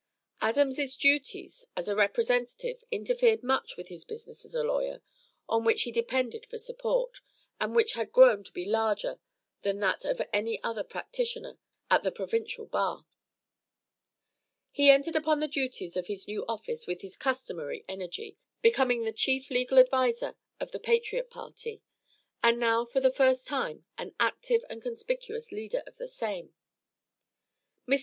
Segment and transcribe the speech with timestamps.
[0.41, 5.03] Adams' duties as a Representative interfered much with his business as a lawyer,
[5.47, 7.19] on which he depended for support,
[7.59, 9.19] and which had grown to be larger
[9.61, 11.59] than that of any other practitioner
[11.91, 13.05] at the provincial bar.
[14.71, 19.13] He entered upon the duties of his new office with his customary energy, becoming the
[19.13, 21.83] chief legal advisor of the Patriot party,
[22.41, 26.55] and now for the first time an active and conspicuous leader of the same.
[27.87, 27.99] Mr.